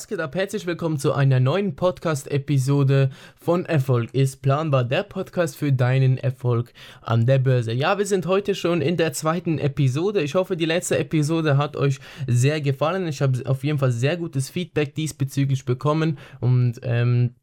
Was 0.00 0.08
geht 0.08 0.20
ab? 0.20 0.34
Herzlich 0.34 0.64
willkommen 0.64 0.98
zu 0.98 1.12
einer 1.12 1.40
neuen 1.40 1.76
Podcast-Episode 1.76 3.10
von 3.38 3.66
Erfolg 3.66 4.14
ist 4.14 4.40
planbar, 4.40 4.82
der 4.82 5.02
Podcast 5.02 5.58
für 5.58 5.74
deinen 5.74 6.16
Erfolg 6.16 6.72
an 7.02 7.26
der 7.26 7.38
Börse. 7.38 7.74
Ja, 7.74 7.98
wir 7.98 8.06
sind 8.06 8.24
heute 8.24 8.54
schon 8.54 8.80
in 8.80 8.96
der 8.96 9.12
zweiten 9.12 9.58
Episode. 9.58 10.22
Ich 10.22 10.34
hoffe, 10.36 10.56
die 10.56 10.64
letzte 10.64 10.96
Episode 10.96 11.58
hat 11.58 11.76
euch 11.76 11.98
sehr 12.26 12.62
gefallen. 12.62 13.08
Ich 13.08 13.20
habe 13.20 13.42
auf 13.44 13.62
jeden 13.62 13.78
Fall 13.78 13.92
sehr 13.92 14.16
gutes 14.16 14.48
Feedback 14.48 14.94
diesbezüglich 14.94 15.66
bekommen 15.66 16.16
und 16.40 16.80
ähm, 16.82 17.34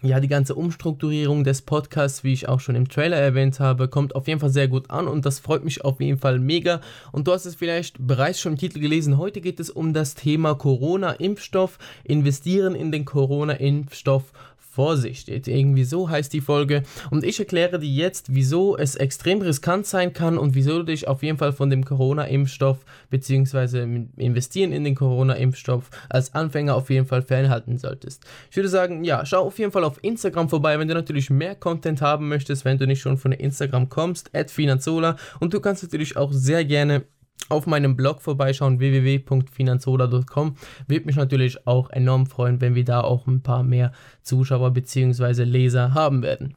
ja, 0.00 0.20
die 0.20 0.28
ganze 0.28 0.54
Umstrukturierung 0.54 1.44
des 1.44 1.62
Podcasts, 1.62 2.24
wie 2.24 2.32
ich 2.32 2.48
auch 2.48 2.60
schon 2.60 2.74
im 2.74 2.88
Trailer 2.88 3.16
erwähnt 3.16 3.60
habe, 3.60 3.88
kommt 3.88 4.14
auf 4.14 4.28
jeden 4.28 4.40
Fall 4.40 4.50
sehr 4.50 4.68
gut 4.68 4.90
an 4.90 5.08
und 5.08 5.26
das 5.26 5.38
freut 5.38 5.64
mich 5.64 5.84
auf 5.84 6.00
jeden 6.00 6.18
Fall 6.18 6.38
mega. 6.38 6.80
Und 7.12 7.28
du 7.28 7.32
hast 7.32 7.46
es 7.46 7.54
vielleicht 7.54 7.96
bereits 7.98 8.40
schon 8.40 8.52
im 8.52 8.58
Titel 8.58 8.80
gelesen. 8.80 9.18
Heute 9.18 9.40
geht 9.40 9.60
es 9.60 9.70
um 9.70 9.92
das 9.92 10.14
Thema 10.14 10.54
Corona-Impfstoff, 10.54 11.78
investieren 12.04 12.74
in 12.74 12.92
den 12.92 13.04
Corona-Impfstoff 13.04 14.32
Vorsicht, 14.72 15.28
irgendwie 15.28 15.84
so 15.84 16.08
heißt 16.08 16.32
die 16.32 16.40
Folge. 16.40 16.82
Und 17.10 17.24
ich 17.24 17.38
erkläre 17.38 17.78
dir 17.78 17.90
jetzt, 17.90 18.34
wieso 18.34 18.74
es 18.74 18.94
extrem 18.94 19.42
riskant 19.42 19.86
sein 19.86 20.14
kann 20.14 20.38
und 20.38 20.54
wieso 20.54 20.78
du 20.78 20.84
dich 20.84 21.08
auf 21.08 21.22
jeden 21.22 21.36
Fall 21.36 21.52
von 21.52 21.68
dem 21.68 21.84
Corona-Impfstoff 21.84 22.78
bzw. 23.10 24.06
investieren 24.16 24.72
in 24.72 24.84
den 24.84 24.94
Corona-Impfstoff 24.94 25.90
als 26.08 26.34
Anfänger 26.34 26.74
auf 26.74 26.88
jeden 26.88 27.06
Fall 27.06 27.20
fernhalten 27.20 27.76
solltest. 27.76 28.24
Ich 28.50 28.56
würde 28.56 28.70
sagen, 28.70 29.04
ja, 29.04 29.26
schau 29.26 29.44
auf 29.44 29.58
jeden 29.58 29.72
Fall 29.72 29.84
auf 29.84 30.02
Instagram 30.02 30.48
vorbei, 30.48 30.78
wenn 30.78 30.88
du 30.88 30.94
natürlich 30.94 31.28
mehr 31.28 31.54
Content 31.54 32.00
haben 32.00 32.28
möchtest, 32.28 32.64
wenn 32.64 32.78
du 32.78 32.86
nicht 32.86 33.02
schon 33.02 33.18
von 33.18 33.32
Instagram 33.32 33.90
kommst, 33.90 34.30
Finanzola. 34.46 35.16
Und 35.38 35.52
du 35.52 35.60
kannst 35.60 35.82
natürlich 35.82 36.16
auch 36.16 36.32
sehr 36.32 36.64
gerne 36.64 37.04
auf 37.48 37.66
meinem 37.66 37.96
Blog 37.96 38.22
vorbeischauen, 38.22 38.78
www.finanzola.com. 38.80 40.56
Würde 40.86 41.06
mich 41.06 41.16
natürlich 41.16 41.66
auch 41.66 41.90
enorm 41.90 42.26
freuen, 42.26 42.60
wenn 42.60 42.74
wir 42.74 42.84
da 42.84 43.02
auch 43.02 43.26
ein 43.26 43.42
paar 43.42 43.62
mehr 43.62 43.92
Zuschauer 44.22 44.70
bzw. 44.70 45.44
Leser 45.44 45.94
haben 45.94 46.22
werden. 46.22 46.56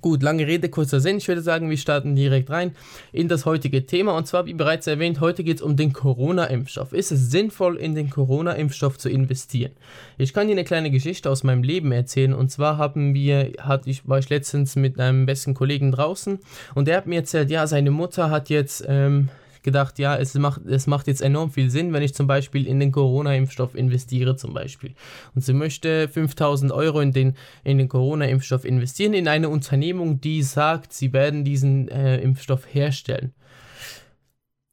Gut, 0.00 0.22
lange 0.22 0.46
Rede, 0.46 0.70
kurzer 0.70 1.00
Sinn. 1.00 1.18
Ich 1.18 1.28
würde 1.28 1.42
sagen, 1.42 1.68
wir 1.68 1.76
starten 1.76 2.16
direkt 2.16 2.48
rein 2.48 2.72
in 3.12 3.28
das 3.28 3.44
heutige 3.44 3.84
Thema. 3.84 4.16
Und 4.16 4.26
zwar, 4.26 4.46
wie 4.46 4.54
bereits 4.54 4.86
erwähnt, 4.86 5.20
heute 5.20 5.44
geht 5.44 5.58
es 5.58 5.62
um 5.62 5.76
den 5.76 5.92
Corona-Impfstoff. 5.92 6.92
Ist 6.92 7.12
es 7.12 7.30
sinnvoll, 7.30 7.76
in 7.76 7.94
den 7.94 8.08
Corona-Impfstoff 8.08 8.98
zu 8.98 9.10
investieren? 9.10 9.72
Ich 10.16 10.32
kann 10.32 10.46
dir 10.46 10.54
eine 10.54 10.64
kleine 10.64 10.90
Geschichte 10.90 11.28
aus 11.30 11.44
meinem 11.44 11.62
Leben 11.62 11.92
erzählen. 11.92 12.32
Und 12.32 12.50
zwar 12.50 12.78
haben 12.78 13.14
wir, 13.14 13.52
hatte 13.60 13.90
ich, 13.90 14.08
war 14.08 14.18
ich 14.18 14.30
letztens 14.30 14.76
mit 14.76 14.98
einem 14.98 15.26
besten 15.26 15.52
Kollegen 15.52 15.92
draußen 15.92 16.38
und 16.74 16.88
der 16.88 16.96
hat 16.96 17.06
mir 17.06 17.16
erzählt, 17.16 17.50
ja, 17.50 17.66
seine 17.66 17.90
Mutter 17.90 18.30
hat 18.30 18.48
jetzt 18.48 18.84
ähm, 18.88 19.28
gedacht, 19.62 19.98
ja, 19.98 20.16
es 20.16 20.34
macht, 20.34 20.66
es 20.66 20.86
macht 20.86 21.06
jetzt 21.06 21.22
enorm 21.22 21.50
viel 21.50 21.70
Sinn, 21.70 21.92
wenn 21.92 22.02
ich 22.02 22.14
zum 22.14 22.26
Beispiel 22.26 22.66
in 22.66 22.80
den 22.80 22.92
Corona-Impfstoff 22.92 23.74
investiere 23.74 24.36
zum 24.36 24.54
Beispiel. 24.54 24.94
Und 25.34 25.42
sie 25.42 25.52
möchte 25.52 26.08
5000 26.08 26.72
Euro 26.72 27.00
in 27.00 27.12
den, 27.12 27.36
in 27.64 27.78
den 27.78 27.88
Corona-Impfstoff 27.88 28.64
investieren, 28.64 29.14
in 29.14 29.28
eine 29.28 29.48
Unternehmung, 29.48 30.20
die 30.20 30.42
sagt, 30.42 30.92
sie 30.92 31.12
werden 31.12 31.44
diesen 31.44 31.88
äh, 31.88 32.18
Impfstoff 32.18 32.66
herstellen. 32.72 33.32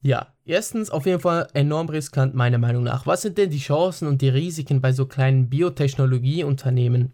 Ja, 0.02 0.28
erstens 0.46 0.90
auf 0.90 1.06
jeden 1.06 1.20
Fall 1.20 1.48
enorm 1.54 1.90
riskant 1.90 2.34
meiner 2.34 2.58
Meinung 2.58 2.84
nach. 2.84 3.06
Was 3.06 3.22
sind 3.22 3.38
denn 3.38 3.50
die 3.50 3.60
Chancen 3.60 4.08
und 4.08 4.22
die 4.22 4.30
Risiken 4.30 4.80
bei 4.80 4.94
so 4.94 5.06
kleinen 5.06 5.50
Biotechnologieunternehmen? 5.50 7.14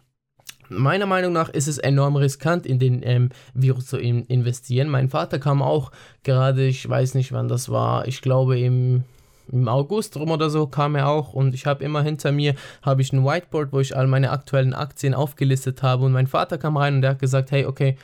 Meiner 0.69 1.05
Meinung 1.05 1.33
nach 1.33 1.49
ist 1.49 1.67
es 1.67 1.77
enorm 1.77 2.16
riskant, 2.16 2.66
in 2.66 2.80
den 2.80 3.02
ähm, 3.03 3.30
Virus 3.53 3.88
zu 3.88 3.97
in 3.97 4.25
investieren. 4.25 4.89
Mein 4.89 5.09
Vater 5.09 5.39
kam 5.39 5.61
auch 5.61 5.91
gerade, 6.23 6.66
ich 6.66 6.88
weiß 6.88 7.16
nicht 7.16 7.31
wann 7.31 7.47
das 7.47 7.69
war, 7.69 8.07
ich 8.07 8.22
glaube 8.22 8.59
im, 8.59 9.03
im 9.52 9.67
August 9.67 10.17
rum 10.17 10.31
oder 10.31 10.49
so 10.49 10.67
kam 10.67 10.95
er 10.95 11.07
auch 11.07 11.33
und 11.33 11.53
ich 11.53 11.66
habe 11.66 11.83
immer 11.83 12.02
hinter 12.02 12.31
mir 12.31 12.55
habe 12.81 13.02
ich 13.02 13.13
ein 13.13 13.23
Whiteboard, 13.23 13.72
wo 13.72 13.80
ich 13.80 13.95
all 13.95 14.07
meine 14.07 14.31
aktuellen 14.31 14.73
Aktien 14.73 15.13
aufgelistet 15.13 15.84
habe 15.84 16.06
und 16.06 16.12
mein 16.12 16.28
Vater 16.28 16.57
kam 16.57 16.78
rein 16.78 16.95
und 16.95 17.01
der 17.01 17.12
hat 17.12 17.19
gesagt, 17.19 17.51
hey, 17.51 17.66
okay, 17.66 17.97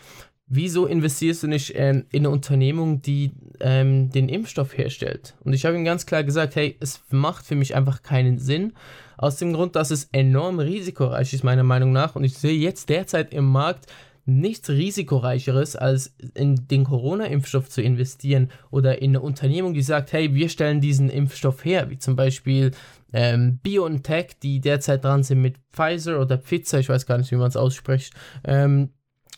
wieso 0.52 0.86
investierst 0.86 1.44
du 1.44 1.48
nicht 1.48 1.74
ähm, 1.76 2.06
in 2.12 2.20
eine 2.20 2.30
Unternehmung, 2.30 3.02
die 3.02 3.32
ähm, 3.62 4.12
den 4.12 4.28
Impfstoff 4.28 4.78
herstellt? 4.78 5.34
Und 5.44 5.54
ich 5.54 5.66
habe 5.66 5.78
ihm 5.78 5.86
ganz 5.86 6.06
klar 6.06 6.24
gesagt, 6.24 6.56
hey, 6.56 6.76
es 6.80 7.02
macht 7.10 7.46
für 7.46 7.56
mich 7.56 7.74
einfach 7.74 8.04
keinen 8.04 8.38
Sinn. 8.38 8.74
Aus 9.18 9.38
dem 9.38 9.54
Grund, 9.54 9.76
dass 9.76 9.92
es 9.92 10.10
enorm 10.12 10.60
risikoreich 10.60 11.34
ist, 11.34 11.44
meiner 11.44 11.64
Meinung 11.64 11.94
nach. 11.94 12.16
Und 12.16 12.26
ich 12.26 12.38
sehe 12.38 12.58
jetzt 12.58 12.90
derzeit 12.90 13.34
im 13.34 13.46
Markt 13.46 13.88
nichts 14.26 14.70
risikoreicheres, 14.70 15.76
als 15.76 16.14
in 16.36 16.68
den 16.68 16.84
Corona-Impfstoff 16.84 17.70
zu 17.70 17.82
investieren 17.82 18.52
oder 18.72 19.02
in 19.02 19.12
eine 19.12 19.22
Unternehmung, 19.22 19.74
die 19.74 19.82
sagt, 19.82 20.12
hey, 20.12 20.36
wir 20.36 20.50
stellen 20.50 20.82
diesen 20.82 21.10
Impfstoff 21.10 21.64
her, 21.66 21.90
wie 21.90 21.98
zum 21.98 22.16
Beispiel 22.16 22.72
ähm, 23.14 23.60
BioNTech, 23.64 24.40
die 24.44 24.60
derzeit 24.60 25.04
dran 25.04 25.24
sind 25.24 25.42
mit 25.42 25.56
Pfizer 25.72 26.20
oder 26.20 26.38
Pfizer, 26.38 26.80
ich 26.80 26.90
weiß 26.90 27.06
gar 27.06 27.18
nicht, 27.18 27.32
wie 27.32 27.36
man 27.36 27.48
es 27.48 27.58
ausspricht, 27.58 28.14
ähm, 28.44 28.90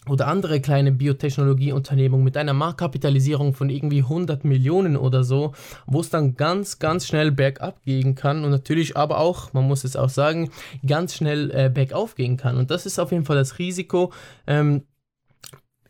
oder 0.09 0.27
andere 0.27 0.59
kleine 0.59 0.91
Biotechnologieunternehmungen 0.91 2.23
mit 2.23 2.35
einer 2.37 2.53
Marktkapitalisierung 2.53 3.53
von 3.53 3.69
irgendwie 3.69 3.99
100 3.99 4.43
Millionen 4.43 4.97
oder 4.97 5.23
so, 5.23 5.53
wo 5.85 6.01
es 6.01 6.09
dann 6.09 6.35
ganz, 6.35 6.79
ganz 6.79 7.07
schnell 7.07 7.31
bergab 7.31 7.81
gehen 7.83 8.15
kann 8.15 8.43
und 8.43 8.51
natürlich 8.51 8.97
aber 8.97 9.19
auch, 9.19 9.53
man 9.53 9.67
muss 9.67 9.83
es 9.83 9.95
auch 9.95 10.09
sagen, 10.09 10.49
ganz 10.85 11.15
schnell 11.15 11.51
äh, 11.51 11.69
bergauf 11.69 12.15
gehen 12.15 12.37
kann. 12.37 12.57
Und 12.57 12.71
das 12.71 12.85
ist 12.85 12.99
auf 12.99 13.11
jeden 13.11 13.25
Fall 13.25 13.37
das 13.37 13.59
Risiko, 13.59 14.11
ähm, 14.47 14.83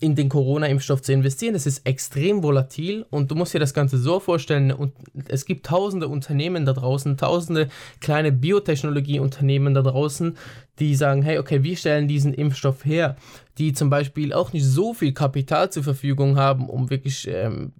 in 0.03 0.15
den 0.15 0.27
Corona-Impfstoff 0.27 1.01
zu 1.01 1.13
investieren. 1.13 1.55
Es 1.55 1.65
ist 1.65 1.87
extrem 1.87 2.43
volatil 2.43 3.05
und 3.09 3.31
du 3.31 3.35
musst 3.35 3.53
dir 3.53 3.59
das 3.59 3.73
Ganze 3.73 3.97
so 3.97 4.19
vorstellen, 4.19 4.73
und 4.73 4.91
es 5.29 5.45
gibt 5.45 5.65
tausende 5.65 6.09
Unternehmen 6.09 6.65
da 6.65 6.73
draußen, 6.73 7.15
tausende 7.15 7.69
kleine 8.01 8.33
Biotechnologie-Unternehmen 8.33 9.73
da 9.73 9.81
draußen, 9.81 10.35
die 10.79 10.95
sagen, 10.95 11.21
hey, 11.21 11.37
okay, 11.37 11.63
wir 11.63 11.77
stellen 11.77 12.09
diesen 12.09 12.33
Impfstoff 12.33 12.83
her, 12.83 13.15
die 13.57 13.71
zum 13.71 13.89
Beispiel 13.89 14.33
auch 14.33 14.51
nicht 14.51 14.65
so 14.65 14.93
viel 14.93 15.13
Kapital 15.13 15.71
zur 15.71 15.83
Verfügung 15.83 16.35
haben, 16.35 16.67
um 16.67 16.89
wirklich 16.89 17.25
ähm, 17.31 17.71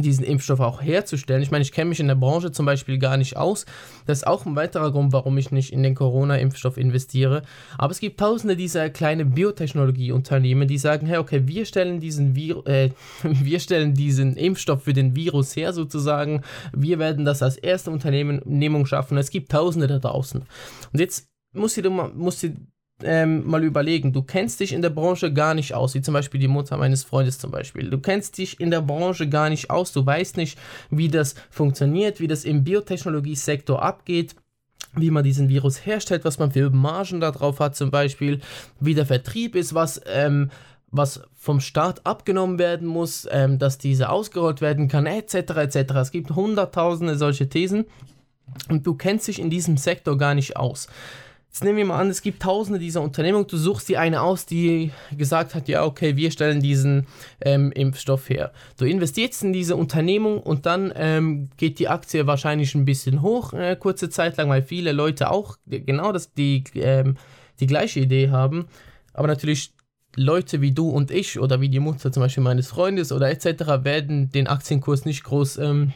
diesen 0.00 0.24
Impfstoff 0.24 0.60
auch 0.60 0.82
herzustellen. 0.82 1.42
Ich 1.42 1.50
meine, 1.50 1.62
ich 1.62 1.72
kenne 1.72 1.88
mich 1.88 2.00
in 2.00 2.08
der 2.08 2.14
Branche 2.14 2.52
zum 2.52 2.66
Beispiel 2.66 2.98
gar 2.98 3.16
nicht 3.16 3.36
aus. 3.36 3.66
Das 4.06 4.18
ist 4.18 4.26
auch 4.26 4.46
ein 4.46 4.56
weiterer 4.56 4.92
Grund, 4.92 5.12
warum 5.12 5.36
ich 5.38 5.50
nicht 5.50 5.72
in 5.72 5.82
den 5.82 5.94
Corona-Impfstoff 5.94 6.76
investiere. 6.76 7.42
Aber 7.78 7.90
es 7.90 8.00
gibt 8.00 8.20
tausende 8.20 8.56
dieser 8.56 8.90
kleinen 8.90 9.32
Biotechnologieunternehmen, 9.32 10.68
die 10.68 10.78
sagen, 10.78 11.06
hey, 11.06 11.18
okay, 11.18 11.46
wir 11.46 11.66
stellen 11.66 12.00
diesen 12.00 12.34
Vir 12.34 12.66
äh, 12.66 12.90
wir 13.22 13.60
stellen 13.60 13.94
diesen 13.94 14.36
Impfstoff 14.36 14.82
für 14.82 14.92
den 14.92 15.16
Virus 15.16 15.56
her 15.56 15.72
sozusagen. 15.72 16.42
Wir 16.72 16.98
werden 16.98 17.24
das 17.24 17.42
als 17.42 17.56
erste 17.56 17.90
Unternehmung 17.90 18.86
schaffen. 18.86 19.18
Es 19.18 19.30
gibt 19.30 19.50
tausende 19.50 19.86
da 19.86 19.98
draußen. 19.98 20.42
Und 20.92 21.00
jetzt 21.00 21.28
musst 21.52 21.76
du, 21.76 21.90
musst 21.90 22.42
du 22.42 22.54
ähm, 23.02 23.46
mal 23.46 23.62
überlegen, 23.62 24.12
du 24.12 24.22
kennst 24.22 24.60
dich 24.60 24.72
in 24.72 24.82
der 24.82 24.90
Branche 24.90 25.32
gar 25.32 25.54
nicht 25.54 25.74
aus, 25.74 25.94
wie 25.94 26.00
zum 26.00 26.14
Beispiel 26.14 26.40
die 26.40 26.48
Mutter 26.48 26.76
meines 26.76 27.04
Freundes 27.04 27.38
zum 27.38 27.50
Beispiel. 27.50 27.90
Du 27.90 27.98
kennst 27.98 28.38
dich 28.38 28.58
in 28.58 28.70
der 28.70 28.80
Branche 28.80 29.28
gar 29.28 29.50
nicht 29.50 29.70
aus, 29.70 29.92
du 29.92 30.04
weißt 30.04 30.36
nicht, 30.36 30.58
wie 30.90 31.08
das 31.08 31.34
funktioniert, 31.50 32.20
wie 32.20 32.28
das 32.28 32.44
im 32.44 32.64
Biotechnologiesektor 32.64 33.82
abgeht 33.82 34.34
wie 34.98 35.10
man 35.10 35.24
diesen 35.24 35.48
Virus 35.48 35.84
herstellt, 35.84 36.24
was 36.24 36.38
man 36.38 36.52
für 36.52 36.70
Margen 36.70 37.20
da 37.20 37.30
drauf 37.30 37.60
hat 37.60 37.76
zum 37.76 37.90
Beispiel, 37.90 38.40
wie 38.80 38.94
der 38.94 39.04
Vertrieb 39.04 39.54
ist, 39.54 39.74
was, 39.74 40.00
ähm, 40.06 40.50
was 40.90 41.20
vom 41.34 41.60
Staat 41.60 42.06
abgenommen 42.06 42.58
werden 42.58 42.88
muss, 42.88 43.28
ähm, 43.30 43.58
dass 43.58 43.78
diese 43.78 44.08
ausgerollt 44.08 44.60
werden 44.60 44.88
kann, 44.88 45.06
etc. 45.06 45.34
etc. 45.34 45.76
Es 45.96 46.10
gibt 46.10 46.30
hunderttausende 46.30 47.16
solche 47.16 47.48
Thesen 47.48 47.84
und 48.68 48.86
du 48.86 48.94
kennst 48.94 49.28
dich 49.28 49.38
in 49.38 49.50
diesem 49.50 49.76
Sektor 49.76 50.16
gar 50.16 50.34
nicht 50.34 50.56
aus. 50.56 50.88
Jetzt 51.56 51.64
nehmen 51.64 51.78
wir 51.78 51.86
mal 51.86 51.98
an, 51.98 52.10
es 52.10 52.20
gibt 52.20 52.42
tausende 52.42 52.78
dieser 52.78 53.00
Unternehmungen, 53.00 53.46
du 53.46 53.56
suchst 53.56 53.88
dir 53.88 53.98
eine 53.98 54.20
aus, 54.20 54.44
die 54.44 54.90
gesagt 55.16 55.54
hat, 55.54 55.68
ja, 55.68 55.86
okay, 55.86 56.14
wir 56.14 56.30
stellen 56.30 56.60
diesen 56.60 57.06
ähm, 57.40 57.72
Impfstoff 57.72 58.28
her. 58.28 58.52
Du 58.76 58.84
investierst 58.84 59.42
in 59.42 59.54
diese 59.54 59.74
Unternehmung 59.74 60.42
und 60.42 60.66
dann 60.66 60.92
ähm, 60.94 61.48
geht 61.56 61.78
die 61.78 61.88
Aktie 61.88 62.26
wahrscheinlich 62.26 62.74
ein 62.74 62.84
bisschen 62.84 63.22
hoch, 63.22 63.54
äh, 63.54 63.74
kurze 63.74 64.10
Zeit 64.10 64.36
lang, 64.36 64.50
weil 64.50 64.60
viele 64.60 64.92
Leute 64.92 65.30
auch 65.30 65.56
genau 65.64 66.12
das, 66.12 66.34
die, 66.34 66.62
ähm, 66.74 67.16
die 67.58 67.66
gleiche 67.66 68.00
Idee 68.00 68.28
haben. 68.28 68.66
Aber 69.14 69.26
natürlich 69.26 69.72
Leute 70.14 70.60
wie 70.60 70.72
du 70.72 70.90
und 70.90 71.10
ich 71.10 71.40
oder 71.40 71.62
wie 71.62 71.70
die 71.70 71.80
Mutter 71.80 72.12
zum 72.12 72.22
Beispiel 72.22 72.44
meines 72.44 72.68
Freundes 72.68 73.12
oder 73.12 73.30
etc. 73.30 73.82
werden 73.82 74.28
den 74.28 74.46
Aktienkurs 74.46 75.06
nicht 75.06 75.24
groß 75.24 75.56
ähm, 75.56 75.94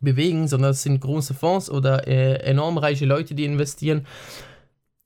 bewegen, 0.00 0.48
sondern 0.48 0.70
es 0.70 0.82
sind 0.82 1.02
große 1.02 1.34
Fonds 1.34 1.68
oder 1.68 2.08
äh, 2.08 2.36
enorm 2.36 2.78
reiche 2.78 3.04
Leute, 3.04 3.34
die 3.34 3.44
investieren. 3.44 4.06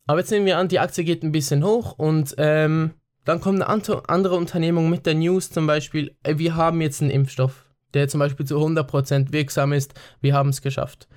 Aber 0.06 0.20
jetzt 0.20 0.30
nehmen 0.30 0.46
wir 0.46 0.58
an, 0.58 0.68
die 0.68 0.80
Aktie 0.80 1.04
geht 1.04 1.22
ein 1.22 1.32
bisschen 1.32 1.64
hoch 1.64 1.92
und 1.98 2.34
ähm, 2.38 2.94
dann 3.24 3.40
kommt 3.40 3.62
eine 3.62 3.68
andere 4.08 4.36
Unternehmung 4.36 4.90
mit 4.90 5.06
der 5.06 5.14
News 5.14 5.50
zum 5.50 5.66
Beispiel, 5.66 6.16
äh, 6.22 6.36
wir 6.36 6.56
haben 6.56 6.80
jetzt 6.80 7.00
einen 7.00 7.10
Impfstoff, 7.10 7.64
der 7.94 8.08
zum 8.08 8.20
Beispiel 8.20 8.46
zu 8.46 8.56
100% 8.58 9.32
wirksam 9.32 9.72
ist, 9.72 9.94
wir 10.20 10.34
haben 10.34 10.50
es 10.50 10.60
geschafft. 10.60 11.08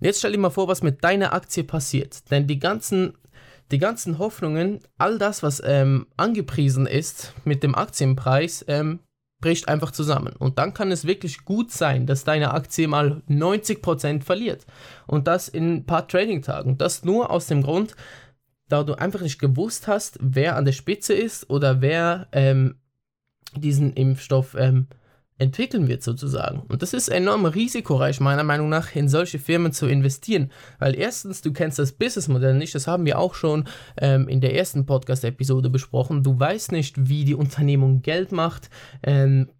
Jetzt 0.00 0.18
stell 0.18 0.32
dir 0.32 0.38
mal 0.38 0.50
vor, 0.50 0.68
was 0.68 0.82
mit 0.82 1.02
deiner 1.04 1.32
Aktie 1.32 1.64
passiert. 1.64 2.30
Denn 2.30 2.46
die 2.46 2.58
ganzen, 2.58 3.16
die 3.70 3.78
ganzen 3.78 4.18
Hoffnungen, 4.18 4.80
all 4.98 5.18
das, 5.18 5.42
was 5.42 5.62
ähm, 5.64 6.06
angepriesen 6.16 6.86
ist 6.86 7.32
mit 7.44 7.62
dem 7.62 7.74
Aktienpreis, 7.74 8.64
ähm, 8.68 9.00
bricht 9.40 9.68
einfach 9.68 9.90
zusammen. 9.90 10.34
Und 10.38 10.58
dann 10.58 10.74
kann 10.74 10.90
es 10.90 11.06
wirklich 11.06 11.44
gut 11.44 11.70
sein, 11.70 12.06
dass 12.06 12.24
deine 12.24 12.54
Aktie 12.54 12.88
mal 12.88 13.22
90% 13.28 14.22
verliert. 14.22 14.66
Und 15.06 15.26
das 15.26 15.48
in 15.48 15.74
ein 15.74 15.86
paar 15.86 16.08
Trading-Tagen. 16.08 16.78
Das 16.78 17.04
nur 17.04 17.30
aus 17.30 17.46
dem 17.46 17.62
Grund, 17.62 17.94
da 18.68 18.82
du 18.82 18.94
einfach 18.94 19.20
nicht 19.20 19.38
gewusst 19.38 19.86
hast, 19.86 20.18
wer 20.20 20.56
an 20.56 20.64
der 20.64 20.72
Spitze 20.72 21.14
ist 21.14 21.50
oder 21.50 21.80
wer 21.80 22.28
ähm, 22.32 22.76
diesen 23.54 23.92
Impfstoff 23.92 24.56
ähm, 24.58 24.88
entwickeln 25.38 25.86
wird 25.86 26.02
sozusagen. 26.02 26.60
Und 26.68 26.82
das 26.82 26.94
ist 26.94 27.08
enorm 27.08 27.44
risikoreich, 27.44 28.20
meiner 28.20 28.44
Meinung 28.44 28.68
nach, 28.68 28.94
in 28.94 29.08
solche 29.08 29.38
Firmen 29.38 29.72
zu 29.72 29.86
investieren. 29.86 30.50
Weil 30.78 30.96
erstens, 30.96 31.42
du 31.42 31.52
kennst 31.52 31.78
das 31.78 31.92
Businessmodell 31.92 32.54
nicht, 32.54 32.74
das 32.74 32.86
haben 32.86 33.04
wir 33.04 33.18
auch 33.18 33.34
schon 33.34 33.64
ähm, 33.98 34.28
in 34.28 34.40
der 34.40 34.54
ersten 34.54 34.86
Podcast-Episode 34.86 35.68
besprochen. 35.68 36.22
Du 36.22 36.38
weißt 36.38 36.72
nicht, 36.72 37.08
wie 37.08 37.24
die 37.24 37.34
Unternehmung 37.34 38.00
Geld 38.00 38.32
macht, 38.32 38.70
ähm, 39.02 39.50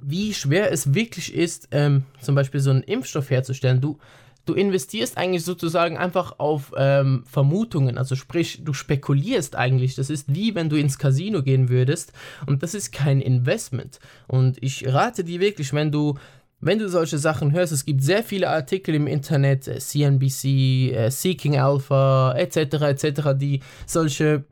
wie 0.00 0.34
schwer 0.34 0.72
es 0.72 0.94
wirklich 0.94 1.34
ist, 1.34 1.68
ähm, 1.70 2.04
zum 2.20 2.34
Beispiel 2.34 2.60
so 2.60 2.70
einen 2.70 2.82
Impfstoff 2.82 3.30
herzustellen. 3.30 3.80
Du, 3.80 3.98
du 4.46 4.54
investierst 4.54 5.16
eigentlich 5.16 5.44
sozusagen 5.44 5.96
einfach 5.96 6.38
auf 6.38 6.72
ähm, 6.76 7.24
Vermutungen, 7.26 7.98
also 7.98 8.14
sprich, 8.14 8.62
du 8.64 8.72
spekulierst 8.72 9.56
eigentlich. 9.56 9.94
Das 9.94 10.10
ist 10.10 10.34
wie 10.34 10.54
wenn 10.54 10.68
du 10.68 10.76
ins 10.76 10.98
Casino 10.98 11.42
gehen 11.42 11.68
würdest 11.68 12.12
und 12.46 12.62
das 12.62 12.74
ist 12.74 12.92
kein 12.92 13.20
Investment. 13.20 13.98
Und 14.26 14.62
ich 14.62 14.86
rate 14.92 15.24
dir 15.24 15.40
wirklich, 15.40 15.72
wenn 15.72 15.90
du 15.90 16.14
wenn 16.60 16.78
du 16.78 16.88
solche 16.88 17.18
Sachen 17.18 17.52
hörst, 17.52 17.74
es 17.74 17.84
gibt 17.84 18.02
sehr 18.02 18.22
viele 18.22 18.48
Artikel 18.48 18.94
im 18.94 19.06
Internet, 19.06 19.68
äh, 19.68 19.78
CNBC, 19.78 20.92
äh, 20.92 21.10
Seeking 21.10 21.58
Alpha, 21.58 22.32
etc., 22.38 22.56
etc., 22.56 23.20
die 23.36 23.60
solche 23.86 24.44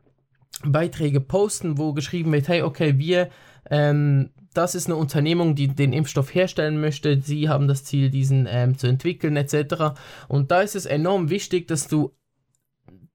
Beiträge 0.63 1.19
posten, 1.21 1.79
wo 1.79 1.93
geschrieben 1.93 2.31
wird, 2.31 2.47
hey, 2.47 2.61
okay, 2.61 2.99
wir 2.99 3.29
ähm, 3.69 4.29
das 4.53 4.75
ist 4.75 4.87
eine 4.87 4.95
Unternehmung, 4.95 5.55
die 5.55 5.67
den 5.67 5.93
Impfstoff 5.93 6.33
herstellen 6.33 6.79
möchte. 6.79 7.19
Sie 7.21 7.49
haben 7.49 7.67
das 7.67 7.83
Ziel, 7.83 8.09
diesen 8.09 8.47
ähm, 8.49 8.77
zu 8.77 8.87
entwickeln 8.87 9.35
etc. 9.35 9.95
Und 10.27 10.51
da 10.51 10.61
ist 10.61 10.75
es 10.75 10.85
enorm 10.85 11.29
wichtig, 11.29 11.67
dass 11.67 11.87
du 11.87 12.11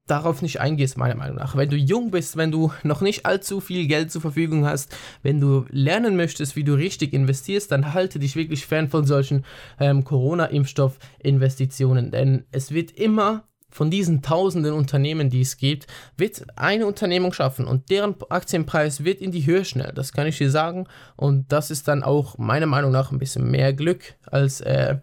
darauf 0.09 0.41
nicht 0.41 0.59
eingehst, 0.59 0.97
meiner 0.97 1.15
Meinung 1.15 1.37
nach. 1.37 1.55
Wenn 1.55 1.69
du 1.69 1.77
jung 1.77 2.11
bist, 2.11 2.37
wenn 2.37 2.51
du 2.51 2.71
noch 2.83 3.01
nicht 3.01 3.25
allzu 3.25 3.59
viel 3.59 3.87
Geld 3.87 4.11
zur 4.11 4.21
Verfügung 4.21 4.65
hast, 4.65 4.95
wenn 5.21 5.39
du 5.39 5.65
lernen 5.69 6.15
möchtest, 6.15 6.55
wie 6.55 6.63
du 6.63 6.73
richtig 6.73 7.13
investierst, 7.13 7.71
dann 7.71 7.93
halte 7.93 8.19
dich 8.19 8.35
wirklich 8.35 8.65
fern 8.65 8.89
von 8.89 9.05
solchen 9.05 9.45
ähm, 9.79 10.03
Corona-Impfstoff-Investitionen. 10.03 12.11
Denn 12.11 12.45
es 12.51 12.71
wird 12.71 12.91
immer 12.91 13.43
von 13.69 13.91
diesen 13.91 14.21
tausenden 14.21 14.73
Unternehmen, 14.73 15.29
die 15.29 15.41
es 15.41 15.57
gibt, 15.57 15.87
wird 16.17 16.45
eine 16.55 16.85
Unternehmung 16.85 17.33
schaffen 17.33 17.65
und 17.65 17.89
deren 17.89 18.15
Aktienpreis 18.29 19.03
wird 19.03 19.21
in 19.21 19.31
die 19.31 19.45
Höhe 19.45 19.65
schnell. 19.65 19.91
Das 19.93 20.13
kann 20.13 20.27
ich 20.27 20.37
dir 20.37 20.49
sagen. 20.49 20.87
Und 21.15 21.51
das 21.51 21.71
ist 21.71 21.87
dann 21.87 22.03
auch 22.03 22.37
meiner 22.37 22.65
Meinung 22.65 22.91
nach 22.91 23.11
ein 23.11 23.19
bisschen 23.19 23.49
mehr 23.49 23.73
Glück 23.73 24.15
als 24.25 24.61
äh, 24.61 24.97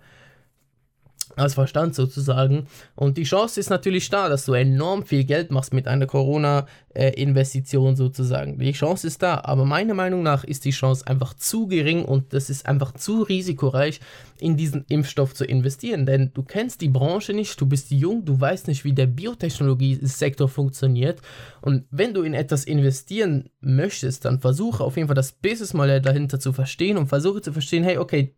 als 1.36 1.54
Verstand 1.54 1.94
sozusagen. 1.94 2.66
Und 2.94 3.18
die 3.18 3.24
Chance 3.24 3.60
ist 3.60 3.70
natürlich 3.70 4.08
da, 4.08 4.28
dass 4.28 4.46
du 4.46 4.54
enorm 4.54 5.04
viel 5.04 5.24
Geld 5.24 5.50
machst 5.50 5.72
mit 5.72 5.86
einer 5.86 6.06
Corona-Investition 6.06 7.94
sozusagen. 7.94 8.58
Die 8.58 8.72
Chance 8.72 9.06
ist 9.06 9.22
da, 9.22 9.42
aber 9.44 9.66
meiner 9.66 9.94
Meinung 9.94 10.22
nach 10.22 10.44
ist 10.44 10.64
die 10.64 10.70
Chance 10.70 11.06
einfach 11.06 11.34
zu 11.34 11.68
gering 11.68 12.04
und 12.04 12.32
das 12.32 12.50
ist 12.50 12.66
einfach 12.66 12.92
zu 12.92 13.22
risikoreich, 13.22 14.00
in 14.38 14.56
diesen 14.56 14.84
Impfstoff 14.88 15.34
zu 15.34 15.44
investieren. 15.44 16.06
Denn 16.06 16.30
du 16.34 16.42
kennst 16.42 16.80
die 16.80 16.88
Branche 16.88 17.32
nicht, 17.34 17.60
du 17.60 17.66
bist 17.66 17.90
jung, 17.90 18.24
du 18.24 18.40
weißt 18.40 18.68
nicht, 18.68 18.84
wie 18.84 18.92
der 18.92 19.06
Biotechnologie-Sektor 19.06 20.48
funktioniert. 20.48 21.20
Und 21.60 21.84
wenn 21.90 22.14
du 22.14 22.22
in 22.22 22.34
etwas 22.34 22.64
investieren 22.64 23.50
möchtest, 23.60 24.24
dann 24.24 24.40
versuche 24.40 24.82
auf 24.82 24.96
jeden 24.96 25.08
Fall 25.08 25.14
das 25.14 25.32
Businessmodell 25.32 26.00
dahinter 26.00 26.40
zu 26.40 26.52
verstehen 26.52 26.96
und 26.96 27.08
versuche 27.08 27.42
zu 27.42 27.52
verstehen, 27.52 27.84
hey, 27.84 27.98
okay, 27.98 28.34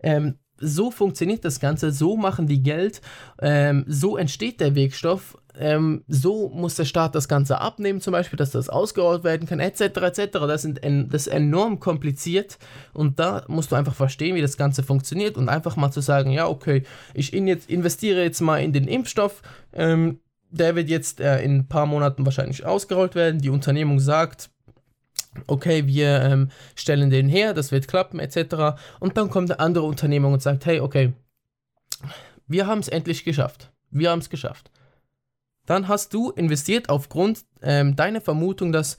ähm, 0.00 0.36
so 0.58 0.90
funktioniert 0.90 1.44
das 1.44 1.60
Ganze, 1.60 1.92
so 1.92 2.16
machen 2.16 2.46
die 2.46 2.62
Geld, 2.62 3.00
ähm, 3.40 3.84
so 3.86 4.16
entsteht 4.16 4.60
der 4.60 4.74
Wirkstoff, 4.74 5.38
ähm, 5.58 6.04
so 6.08 6.48
muss 6.48 6.74
der 6.74 6.84
Staat 6.84 7.14
das 7.14 7.28
Ganze 7.28 7.60
abnehmen, 7.60 8.00
zum 8.00 8.12
Beispiel, 8.12 8.36
dass 8.36 8.50
das 8.50 8.68
ausgerollt 8.68 9.24
werden 9.24 9.46
kann, 9.46 9.60
etc. 9.60 9.80
etc. 9.80 10.28
Das, 10.32 10.62
sind 10.62 10.80
das 10.82 11.26
ist 11.26 11.32
enorm 11.32 11.80
kompliziert 11.80 12.58
und 12.92 13.18
da 13.18 13.44
musst 13.48 13.72
du 13.72 13.76
einfach 13.76 13.94
verstehen, 13.94 14.36
wie 14.36 14.42
das 14.42 14.56
Ganze 14.56 14.82
funktioniert 14.82 15.36
und 15.36 15.48
einfach 15.48 15.76
mal 15.76 15.90
zu 15.90 16.00
sagen, 16.00 16.30
ja, 16.30 16.46
okay, 16.46 16.82
ich 17.14 17.32
in 17.32 17.46
jetzt, 17.46 17.70
investiere 17.70 18.22
jetzt 18.22 18.40
mal 18.40 18.58
in 18.58 18.72
den 18.72 18.88
Impfstoff, 18.88 19.42
ähm, 19.72 20.20
der 20.50 20.76
wird 20.76 20.88
jetzt 20.88 21.20
äh, 21.20 21.40
in 21.42 21.56
ein 21.56 21.68
paar 21.68 21.86
Monaten 21.86 22.24
wahrscheinlich 22.24 22.64
ausgerollt 22.64 23.14
werden. 23.14 23.40
Die 23.40 23.50
Unternehmung 23.50 23.98
sagt, 23.98 24.50
okay, 25.46 25.86
wir 25.86 26.22
ähm, 26.22 26.50
stellen 26.74 27.10
den 27.10 27.28
her, 27.28 27.54
das 27.54 27.72
wird 27.72 27.88
klappen, 27.88 28.18
etc. 28.18 28.78
Und 29.00 29.16
dann 29.16 29.30
kommt 29.30 29.50
eine 29.50 29.60
andere 29.60 29.84
Unternehmung 29.84 30.32
und 30.32 30.42
sagt, 30.42 30.66
hey, 30.66 30.80
okay, 30.80 31.12
wir 32.46 32.66
haben 32.66 32.80
es 32.80 32.88
endlich 32.88 33.24
geschafft. 33.24 33.70
Wir 33.90 34.10
haben 34.10 34.20
es 34.20 34.30
geschafft. 34.30 34.70
Dann 35.66 35.88
hast 35.88 36.14
du 36.14 36.30
investiert 36.30 36.88
aufgrund 36.88 37.44
ähm, 37.60 37.96
deiner 37.96 38.20
Vermutung, 38.20 38.72
dass 38.72 38.96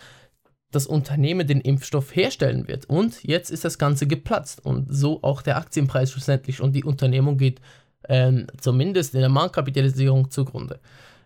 das 0.72 0.86
Unternehmen 0.86 1.48
den 1.48 1.62
Impfstoff 1.62 2.14
herstellen 2.16 2.68
wird. 2.68 2.90
Und 2.90 3.24
jetzt 3.24 3.52
ist 3.52 3.64
das 3.64 3.78
Ganze 3.78 4.06
geplatzt. 4.06 4.66
Und 4.66 4.94
so 4.94 5.24
auch 5.24 5.42
der 5.42 5.58
Aktienpreis 5.58 6.12
schlussendlich. 6.12 6.62
Und 6.62 6.74
die 6.74 6.84
Unternehmung 6.84 7.38
geht 7.38 7.62
ähm, 8.10 8.48
zumindest 8.60 9.14
in 9.14 9.22
der 9.22 9.30
Marktkapitalisierung 9.30 10.30
zugrunde. 10.30 10.80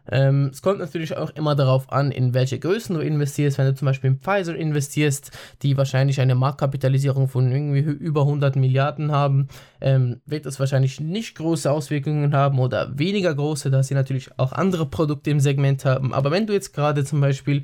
Ähm, 0.10 0.50
es 0.52 0.62
kommt 0.62 0.80
natürlich 0.80 1.16
auch 1.16 1.30
immer 1.32 1.56
darauf 1.56 1.92
an, 1.92 2.12
in 2.12 2.34
welche 2.34 2.60
Größen 2.60 2.96
du 2.96 3.02
investierst. 3.02 3.58
Wenn 3.58 3.68
du 3.68 3.76
zum 3.76 3.86
Beispiel 3.86 4.12
in 4.12 4.20
Pfizer 4.20 4.56
investierst, 4.56 5.32
die 5.62 5.78
wahrscheinlich 5.78 6.20
eine 6.22 6.36
Marktkapitalisierung 6.36 7.28
von 7.28 7.52
irgendwie 7.52 7.80
über 7.80 8.22
100 8.22 8.56
Milliarden 8.56 9.12
haben, 9.12 9.48
ähm, 9.80 10.22
wird 10.26 10.46
das 10.46 10.60
wahrscheinlich 10.60 11.00
nicht 11.00 11.36
große 11.36 11.70
Auswirkungen 11.70 12.34
haben 12.34 12.60
oder 12.60 12.98
weniger 12.98 13.34
große, 13.34 13.70
da 13.70 13.84
sie 13.84 13.94
natürlich 13.94 14.30
auch 14.38 14.54
andere 14.54 14.86
Produkte 14.86 15.30
im 15.30 15.40
Segment 15.40 15.86
haben. 15.86 16.14
Aber 16.14 16.32
wenn 16.32 16.48
du 16.48 16.54
jetzt 16.54 16.74
gerade 16.74 17.04
zum 17.06 17.22
Beispiel 17.22 17.64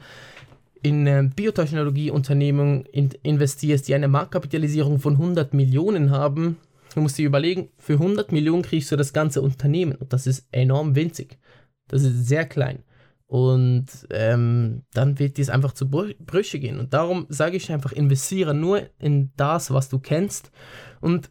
in 0.83 1.07
äh, 1.07 1.29
Biotechnologieunternehmen 1.35 2.85
in 2.85 3.09
investierst, 3.23 3.87
die 3.87 3.95
eine 3.95 4.07
Marktkapitalisierung 4.07 4.99
von 4.99 5.13
100 5.13 5.53
Millionen 5.53 6.11
haben, 6.11 6.57
du 6.93 7.01
musst 7.01 7.17
dir 7.17 7.25
überlegen, 7.25 7.69
für 7.77 7.93
100 7.93 8.31
Millionen 8.31 8.61
kriegst 8.61 8.91
du 8.91 8.95
das 8.95 9.11
ganze 9.11 9.41
Unternehmen 9.41 9.95
und 9.95 10.13
das 10.13 10.27
ist 10.27 10.47
enorm 10.51 10.95
winzig. 10.95 11.37
Das 11.87 12.03
ist 12.03 12.27
sehr 12.27 12.45
klein. 12.45 12.83
Und 13.27 13.87
ähm, 14.09 14.83
dann 14.93 15.19
wird 15.19 15.37
dies 15.37 15.49
einfach 15.49 15.73
zu 15.73 15.89
Brüche 15.89 16.59
gehen. 16.59 16.79
Und 16.79 16.93
darum 16.93 17.25
sage 17.29 17.57
ich 17.57 17.71
einfach, 17.71 17.91
investiere 17.91 18.53
nur 18.53 18.89
in 18.99 19.31
das, 19.35 19.71
was 19.71 19.89
du 19.89 19.99
kennst. 19.99 20.51
Und 21.01 21.29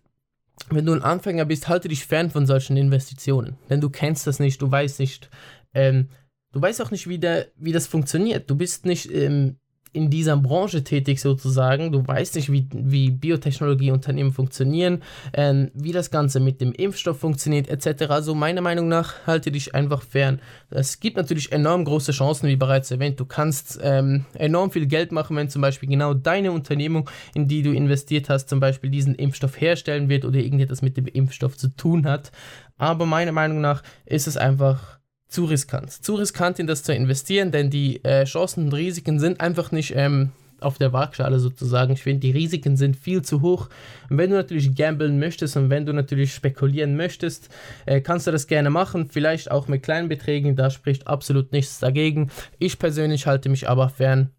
wenn 0.70 0.84
du 0.84 0.92
ein 0.92 1.02
Anfänger 1.02 1.46
bist, 1.46 1.68
halte 1.68 1.88
dich 1.88 2.06
fern 2.06 2.30
von 2.30 2.46
solchen 2.46 2.76
Investitionen. 2.76 3.56
Denn 3.70 3.80
du 3.80 3.88
kennst 3.88 4.26
das 4.26 4.40
nicht, 4.40 4.60
du 4.60 4.70
weißt 4.70 5.00
nicht, 5.00 5.30
ähm, 5.72 6.08
du 6.52 6.60
weißt 6.60 6.82
auch 6.82 6.90
nicht, 6.90 7.08
wie, 7.08 7.18
der, 7.18 7.46
wie 7.56 7.72
das 7.72 7.86
funktioniert. 7.86 8.50
Du 8.50 8.56
bist 8.56 8.84
nicht 8.84 9.10
ähm, 9.10 9.56
in 9.96 10.10
dieser 10.10 10.36
Branche 10.36 10.84
tätig 10.84 11.20
sozusagen. 11.20 11.90
Du 11.90 12.06
weißt 12.06 12.36
nicht, 12.36 12.52
wie, 12.52 12.68
wie 12.72 13.10
Biotechnologieunternehmen 13.10 14.32
funktionieren, 14.32 15.02
äh, 15.32 15.66
wie 15.74 15.92
das 15.92 16.10
Ganze 16.10 16.38
mit 16.38 16.60
dem 16.60 16.72
Impfstoff 16.72 17.18
funktioniert, 17.18 17.68
etc. 17.68 18.10
Also 18.10 18.34
meiner 18.34 18.60
Meinung 18.60 18.88
nach 18.88 19.26
halte 19.26 19.50
dich 19.50 19.74
einfach 19.74 20.02
fern. 20.02 20.40
Es 20.70 21.00
gibt 21.00 21.16
natürlich 21.16 21.50
enorm 21.50 21.84
große 21.84 22.12
Chancen, 22.12 22.48
wie 22.48 22.56
bereits 22.56 22.90
erwähnt. 22.90 23.18
Du 23.18 23.24
kannst 23.24 23.78
ähm, 23.82 24.26
enorm 24.34 24.70
viel 24.70 24.86
Geld 24.86 25.12
machen, 25.12 25.36
wenn 25.36 25.48
zum 25.48 25.62
Beispiel 25.62 25.88
genau 25.88 26.12
deine 26.12 26.52
Unternehmung, 26.52 27.08
in 27.34 27.48
die 27.48 27.62
du 27.62 27.72
investiert 27.72 28.28
hast, 28.28 28.48
zum 28.48 28.60
Beispiel 28.60 28.90
diesen 28.90 29.14
Impfstoff 29.14 29.60
herstellen 29.60 30.08
wird 30.08 30.24
oder 30.24 30.38
irgendetwas 30.38 30.82
mit 30.82 30.96
dem 30.96 31.06
Impfstoff 31.06 31.56
zu 31.56 31.68
tun 31.68 32.06
hat. 32.06 32.30
Aber 32.76 33.06
meiner 33.06 33.32
Meinung 33.32 33.60
nach 33.62 33.82
ist 34.04 34.26
es 34.26 34.36
einfach 34.36 34.95
zu 35.28 35.44
riskant. 35.44 35.90
Zu 35.90 36.14
riskant 36.14 36.58
in 36.58 36.66
das 36.66 36.82
zu 36.82 36.94
investieren, 36.94 37.50
denn 37.50 37.70
die 37.70 38.02
äh, 38.04 38.24
Chancen 38.24 38.64
und 38.64 38.74
Risiken 38.74 39.18
sind 39.18 39.40
einfach 39.40 39.72
nicht 39.72 39.94
ähm, 39.96 40.30
auf 40.60 40.78
der 40.78 40.92
Waagschale 40.92 41.38
sozusagen. 41.38 41.92
Ich 41.92 42.02
finde, 42.02 42.20
die 42.20 42.30
Risiken 42.30 42.76
sind 42.76 42.96
viel 42.96 43.22
zu 43.22 43.42
hoch. 43.42 43.68
Und 44.08 44.18
wenn 44.18 44.30
du 44.30 44.36
natürlich 44.36 44.74
gamblen 44.74 45.18
möchtest 45.18 45.56
und 45.56 45.70
wenn 45.70 45.86
du 45.86 45.92
natürlich 45.92 46.34
spekulieren 46.34 46.96
möchtest, 46.96 47.48
äh, 47.84 48.00
kannst 48.00 48.26
du 48.26 48.30
das 48.30 48.46
gerne 48.46 48.70
machen. 48.70 49.08
Vielleicht 49.10 49.50
auch 49.50 49.68
mit 49.68 49.82
kleinen 49.82 50.08
Beträgen, 50.08 50.56
da 50.56 50.70
spricht 50.70 51.06
absolut 51.06 51.52
nichts 51.52 51.78
dagegen. 51.78 52.30
Ich 52.58 52.78
persönlich 52.78 53.26
halte 53.26 53.48
mich 53.48 53.68
aber 53.68 53.88
fern 53.88 54.30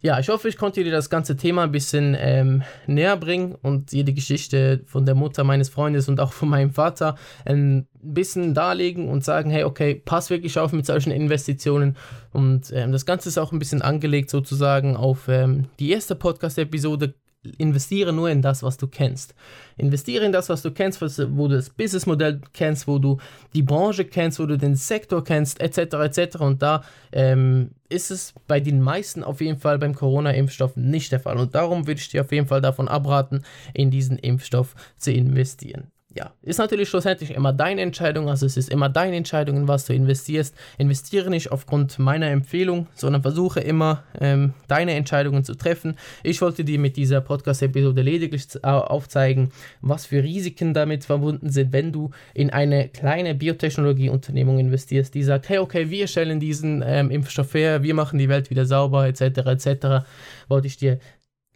ja, 0.00 0.20
ich 0.20 0.28
hoffe, 0.28 0.48
ich 0.48 0.56
konnte 0.56 0.84
dir 0.84 0.92
das 0.92 1.10
ganze 1.10 1.36
Thema 1.36 1.64
ein 1.64 1.72
bisschen 1.72 2.16
ähm, 2.16 2.62
näher 2.86 3.16
bringen 3.16 3.56
und 3.62 3.90
dir 3.90 4.04
die 4.04 4.14
Geschichte 4.14 4.82
von 4.86 5.04
der 5.04 5.16
Mutter 5.16 5.42
meines 5.42 5.70
Freundes 5.70 6.08
und 6.08 6.20
auch 6.20 6.32
von 6.32 6.48
meinem 6.48 6.70
Vater 6.70 7.16
ein 7.44 7.88
bisschen 8.00 8.54
darlegen 8.54 9.08
und 9.08 9.24
sagen, 9.24 9.50
hey, 9.50 9.64
okay, 9.64 10.00
pass 10.04 10.30
wirklich 10.30 10.56
auf 10.56 10.72
mit 10.72 10.86
solchen 10.86 11.10
Investitionen. 11.10 11.96
Und 12.32 12.70
ähm, 12.72 12.92
das 12.92 13.06
Ganze 13.06 13.28
ist 13.28 13.38
auch 13.38 13.50
ein 13.50 13.58
bisschen 13.58 13.82
angelegt 13.82 14.30
sozusagen 14.30 14.96
auf 14.96 15.26
ähm, 15.26 15.66
die 15.80 15.90
erste 15.90 16.14
Podcast-Episode 16.14 17.14
investiere 17.56 18.12
nur 18.12 18.30
in 18.30 18.42
das, 18.42 18.62
was 18.62 18.76
du 18.76 18.86
kennst. 18.86 19.34
Investiere 19.76 20.24
in 20.24 20.32
das, 20.32 20.48
was 20.48 20.62
du 20.62 20.70
kennst, 20.70 21.00
wo 21.00 21.48
du 21.48 21.56
das 21.56 21.70
Businessmodell 21.70 22.40
kennst, 22.52 22.86
wo 22.86 22.98
du 22.98 23.18
die 23.54 23.62
Branche 23.62 24.04
kennst, 24.04 24.38
wo 24.38 24.46
du 24.46 24.58
den 24.58 24.74
Sektor 24.74 25.24
kennst, 25.24 25.60
etc. 25.60 25.78
etc. 25.94 26.36
Und 26.40 26.62
da 26.62 26.82
ähm, 27.12 27.70
ist 27.88 28.10
es 28.10 28.34
bei 28.46 28.60
den 28.60 28.80
meisten 28.80 29.24
auf 29.24 29.40
jeden 29.40 29.58
Fall 29.58 29.78
beim 29.78 29.94
Corona-Impfstoff 29.94 30.76
nicht 30.76 31.12
der 31.12 31.20
Fall. 31.20 31.38
Und 31.38 31.54
darum 31.54 31.86
würde 31.86 32.00
ich 32.00 32.08
dir 32.08 32.22
auf 32.22 32.32
jeden 32.32 32.48
Fall 32.48 32.60
davon 32.60 32.88
abraten, 32.88 33.44
in 33.72 33.90
diesen 33.90 34.18
Impfstoff 34.18 34.74
zu 34.96 35.12
investieren 35.12 35.90
ja, 36.14 36.32
ist 36.40 36.58
natürlich 36.58 36.88
schlussendlich 36.88 37.32
immer 37.32 37.52
deine 37.52 37.82
Entscheidung, 37.82 38.30
also 38.30 38.46
es 38.46 38.56
ist 38.56 38.70
immer 38.70 38.88
deine 38.88 39.16
Entscheidung, 39.16 39.58
in 39.58 39.68
was 39.68 39.84
du 39.84 39.92
investierst. 39.92 40.54
Investiere 40.78 41.28
nicht 41.28 41.52
aufgrund 41.52 41.98
meiner 41.98 42.28
Empfehlung, 42.28 42.86
sondern 42.94 43.20
versuche 43.20 43.60
immer 43.60 44.04
ähm, 44.18 44.54
deine 44.68 44.94
Entscheidungen 44.94 45.44
zu 45.44 45.54
treffen. 45.54 45.96
Ich 46.22 46.40
wollte 46.40 46.64
dir 46.64 46.78
mit 46.78 46.96
dieser 46.96 47.20
Podcast-Episode 47.20 48.00
lediglich 48.00 48.46
aufzeigen, 48.64 49.50
was 49.82 50.06
für 50.06 50.22
Risiken 50.22 50.72
damit 50.72 51.04
verbunden 51.04 51.50
sind, 51.50 51.74
wenn 51.74 51.92
du 51.92 52.10
in 52.32 52.50
eine 52.50 52.88
kleine 52.88 53.34
Biotechnologieunternehmung 53.34 54.58
investierst, 54.58 55.14
die 55.14 55.22
sagt, 55.22 55.50
hey, 55.50 55.58
okay, 55.58 55.90
wir 55.90 56.06
stellen 56.06 56.40
diesen 56.40 56.82
ähm, 56.86 57.10
Impfstoff 57.10 57.52
her, 57.52 57.82
wir 57.82 57.94
machen 57.94 58.18
die 58.18 58.30
Welt 58.30 58.48
wieder 58.48 58.64
sauber, 58.64 59.06
etc., 59.06 59.20
etc., 59.46 60.06
wollte 60.48 60.66
ich 60.68 60.78
dir 60.78 60.98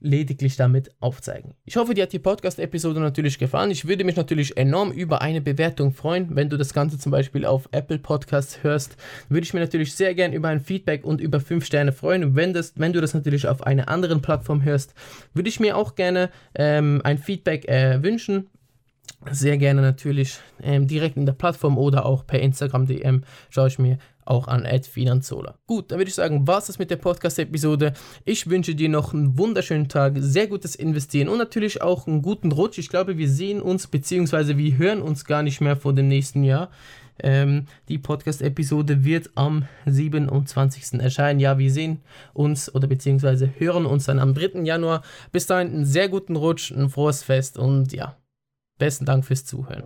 lediglich 0.02 0.56
damit 0.56 0.90
aufzeigen. 1.00 1.54
Ich 1.64 1.76
hoffe, 1.76 1.94
dir 1.94 2.02
hat 2.02 2.12
die 2.12 2.18
Podcast-Episode 2.18 3.00
natürlich 3.00 3.38
gefallen. 3.38 3.70
Ich 3.70 3.86
würde 3.86 4.04
mich 4.04 4.16
natürlich 4.16 4.56
enorm 4.56 4.92
über 4.92 5.22
eine 5.22 5.40
Bewertung 5.40 5.92
freuen. 5.92 6.34
Wenn 6.36 6.50
du 6.50 6.56
das 6.56 6.74
Ganze 6.74 6.98
zum 6.98 7.12
Beispiel 7.12 7.46
auf 7.46 7.68
Apple 7.72 7.98
Podcasts 7.98 8.62
hörst, 8.62 8.96
würde 9.28 9.44
ich 9.44 9.54
mir 9.54 9.60
natürlich 9.60 9.94
sehr 9.94 10.14
gern 10.14 10.32
über 10.32 10.48
ein 10.48 10.60
Feedback 10.60 11.04
und 11.04 11.20
über 11.20 11.40
5 11.40 11.64
Sterne 11.64 11.92
freuen. 11.92 12.34
Wenn, 12.34 12.52
das, 12.52 12.74
wenn 12.76 12.92
du 12.92 13.00
das 13.00 13.14
natürlich 13.14 13.48
auf 13.48 13.62
einer 13.62 13.88
anderen 13.88 14.22
Plattform 14.22 14.64
hörst, 14.64 14.94
würde 15.34 15.48
ich 15.48 15.60
mir 15.60 15.76
auch 15.76 15.94
gerne 15.94 16.30
ähm, 16.54 17.00
ein 17.04 17.18
Feedback 17.18 17.68
äh, 17.68 18.02
wünschen 18.02 18.48
sehr 19.30 19.56
gerne 19.56 19.82
natürlich 19.82 20.38
ähm, 20.62 20.86
direkt 20.86 21.16
in 21.16 21.26
der 21.26 21.32
Plattform 21.32 21.78
oder 21.78 22.06
auch 22.06 22.26
per 22.26 22.40
Instagram 22.40 22.86
DM 22.86 23.22
schaue 23.50 23.68
ich 23.68 23.78
mir 23.78 23.98
auch 24.24 24.48
an 24.48 24.66
Finanzola. 24.82 25.58
Gut, 25.66 25.90
dann 25.90 25.98
würde 25.98 26.08
ich 26.08 26.14
sagen, 26.14 26.46
was 26.46 26.68
ist 26.68 26.78
mit 26.78 26.90
der 26.90 26.96
Podcast-Episode. 26.96 27.92
Ich 28.24 28.48
wünsche 28.48 28.74
dir 28.74 28.88
noch 28.88 29.12
einen 29.12 29.38
wunderschönen 29.38 29.88
Tag, 29.88 30.14
sehr 30.18 30.46
gutes 30.46 30.74
Investieren 30.74 31.28
und 31.28 31.38
natürlich 31.38 31.82
auch 31.82 32.06
einen 32.06 32.22
guten 32.22 32.52
Rutsch. 32.52 32.78
Ich 32.78 32.88
glaube, 32.88 33.18
wir 33.18 33.28
sehen 33.28 33.60
uns 33.60 33.86
bzw. 33.86 34.56
wir 34.56 34.78
hören 34.78 35.02
uns 35.02 35.24
gar 35.24 35.42
nicht 35.42 35.60
mehr 35.60 35.76
vor 35.76 35.92
dem 35.92 36.08
nächsten 36.08 36.44
Jahr. 36.44 36.70
Ähm, 37.22 37.66
die 37.88 37.98
Podcast-Episode 37.98 39.04
wird 39.04 39.30
am 39.34 39.66
27. 39.86 41.00
erscheinen. 41.00 41.40
Ja, 41.40 41.58
wir 41.58 41.70
sehen 41.70 42.00
uns 42.32 42.74
oder 42.74 42.86
beziehungsweise 42.86 43.52
hören 43.58 43.86
uns 43.86 44.06
dann 44.06 44.18
am 44.18 44.34
3. 44.34 44.62
Januar. 44.62 45.02
Bis 45.30 45.46
dahin 45.46 45.68
einen 45.68 45.84
sehr 45.84 46.08
guten 46.08 46.36
Rutsch, 46.36 46.72
ein 46.72 46.88
frohes 46.88 47.22
Fest 47.22 47.58
und 47.58 47.92
ja, 47.92 48.16
besten 48.78 49.04
Dank 49.04 49.24
fürs 49.24 49.44
Zuhören. 49.44 49.84